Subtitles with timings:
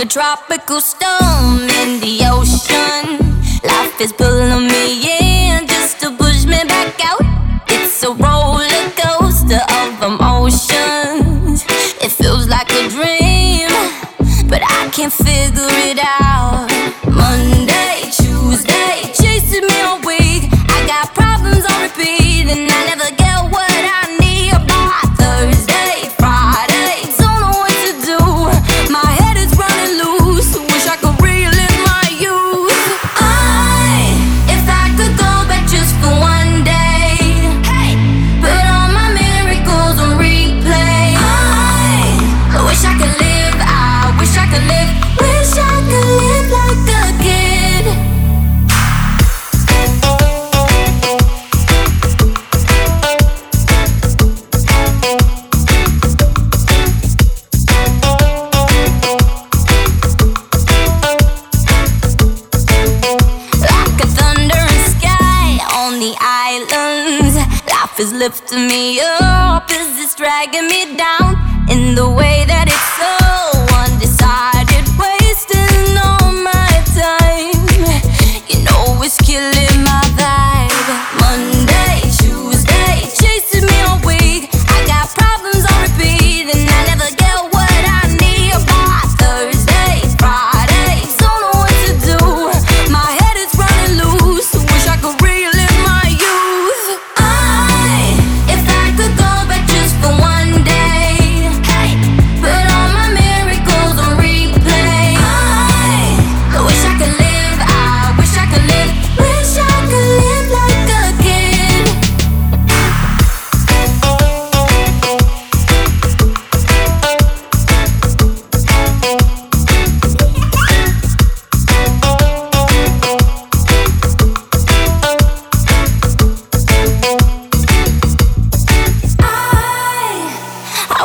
[0.00, 3.18] a tropical storm in the ocean.
[3.62, 7.20] Life is pulling me in just to push me back out.
[7.68, 8.66] It's a roller
[8.96, 11.66] coaster of emotions.
[12.00, 13.68] It feels like a dream,
[14.48, 16.70] but I can't figure it out.
[17.06, 20.48] Monday, Tuesday, chasing me all week.
[20.70, 21.39] I got problems
[66.50, 71.36] Life is lifting me up, is this dragging me down.
[71.70, 71.99] In the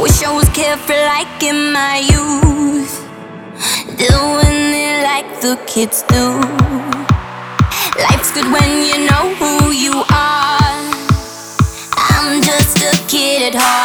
[0.00, 2.94] wish I was carefree like in my youth,
[3.98, 6.40] doing it like the kids do.
[8.08, 10.80] Life's good when you know who you are.
[11.96, 13.79] I'm just a kid at heart.